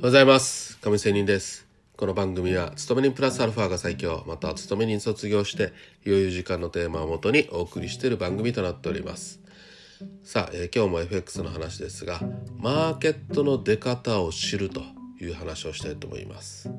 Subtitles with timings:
[0.00, 0.78] おはようございます。
[0.80, 1.66] 上仙人です。
[1.94, 4.24] この番組は勤め人プラスアルファが最強。
[4.26, 5.74] または勤め人卒業して
[6.06, 9.40] 余裕時間のテーマをもとにお送りしている番組となっております。
[10.24, 12.18] さあ、えー、今日も FX の話ですが
[12.56, 14.80] マーケットの出方を知ると
[15.20, 16.70] いう話をしたいと思います。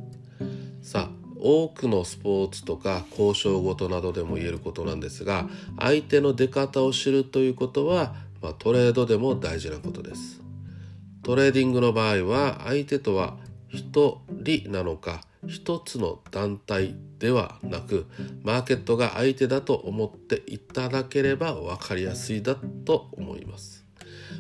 [0.81, 5.48] さあ多くのスポーツとか交渉事などでも言えることなんですが
[5.80, 10.41] 相手の出方を知るということは、まあ、トレードでも大事なことです。
[11.23, 13.38] トレーディングの場合は相手とは
[13.73, 18.07] 1人なのか一つの団体ではなく
[18.43, 23.85] マーケットが相手だと思っていただければ分かりやすいだと思います。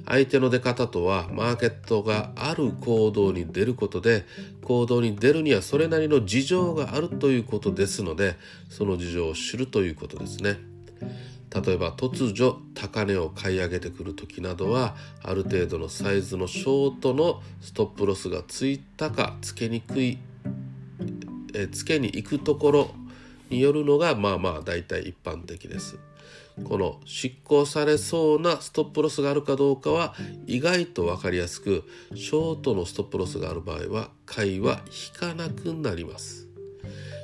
[0.07, 4.25] 相手の出方とはマーケットがある行動に出ることで
[4.63, 8.37] 行動に出るにはそれなりの事情があるということですので
[8.69, 10.57] その事情を知るということですね。
[11.53, 20.17] 例えば突如高値を買い上げてくる時などはある程度のサイズのショートのストップロスがついたかつけにくい
[21.53, 22.91] えつけに行くところ
[23.51, 25.99] によるのがまあまあ大体一般的です。
[26.63, 30.15] この執行されそうなストップロスがあるかどうかは
[30.47, 31.83] 意外と分かりやすく
[32.15, 36.47] ショートのストップロスがある場合は買いは引かなくなります。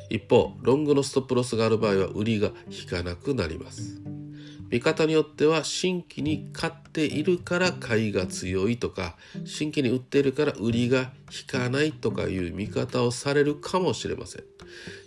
[0.09, 3.99] 一方ロングのストップロスがある場合は売りが引かなくなります。
[4.69, 9.15] 見方によっては新規に買っているから買いが強いとか
[9.45, 14.43] 新規に売っているから売りが引かないとかいう見方をされるかもしれません。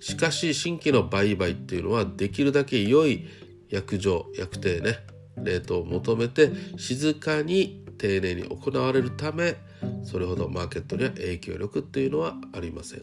[0.01, 3.27] しかし新規の売買っていうのはできるだけ良い
[3.69, 4.99] 約定約定ね
[5.37, 9.57] レートを求めて静かに丁寧に行われるため
[10.05, 13.03] それほどマーケットには影響力っていうのはありません、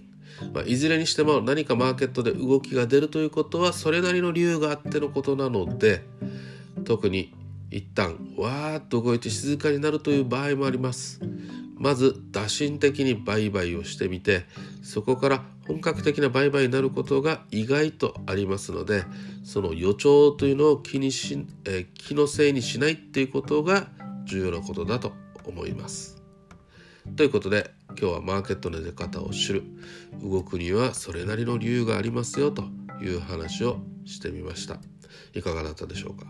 [0.53, 6.03] まあ、いずれにしても何かマーケットで動きが出るということはそれなりの理由があってのことなので
[6.85, 7.33] 特に
[7.71, 11.19] 一旦わーっと動いて静かになるという場合もあります。
[11.75, 14.45] まず打診的に売買をしてみて
[14.81, 19.03] そこから本格的な売買になることが意外とありますので
[19.43, 23.87] その予兆というのを気にし、え、気のせいにしないっていうことが
[24.25, 25.13] 重要なことだと
[25.45, 26.21] 思います。
[27.15, 29.63] ということで今日はマーケットの出方を知る。
[30.21, 32.63] 動くにはそれなりの理由がありますよと
[33.01, 34.79] いう話をしてみました。
[35.33, 36.27] いかがだったでしょうか？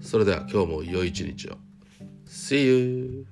[0.00, 1.58] それでは今日も良い一日を。
[2.26, 3.26] See you!